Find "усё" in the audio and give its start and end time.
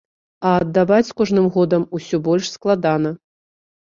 1.99-2.19